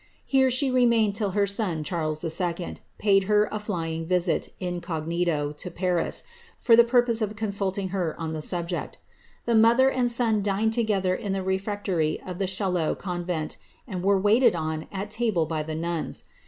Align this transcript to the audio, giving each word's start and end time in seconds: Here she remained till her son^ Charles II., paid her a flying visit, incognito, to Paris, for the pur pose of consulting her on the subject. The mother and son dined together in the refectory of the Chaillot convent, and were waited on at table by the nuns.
Here 0.25 0.49
she 0.49 0.71
remained 0.71 1.13
till 1.13 1.29
her 1.37 1.45
son^ 1.45 1.85
Charles 1.85 2.23
II., 2.23 2.77
paid 2.97 3.25
her 3.25 3.47
a 3.51 3.59
flying 3.59 4.07
visit, 4.07 4.49
incognito, 4.59 5.51
to 5.51 5.69
Paris, 5.69 6.23
for 6.57 6.75
the 6.75 6.83
pur 6.83 7.03
pose 7.05 7.21
of 7.21 7.35
consulting 7.35 7.89
her 7.89 8.19
on 8.19 8.33
the 8.33 8.41
subject. 8.41 8.97
The 9.45 9.53
mother 9.53 9.91
and 9.91 10.09
son 10.09 10.41
dined 10.41 10.73
together 10.73 11.13
in 11.13 11.33
the 11.33 11.43
refectory 11.43 12.19
of 12.25 12.39
the 12.39 12.47
Chaillot 12.47 12.97
convent, 12.97 13.57
and 13.87 14.01
were 14.01 14.17
waited 14.19 14.55
on 14.55 14.87
at 14.91 15.11
table 15.11 15.45
by 15.45 15.61
the 15.61 15.75
nuns. 15.75 16.23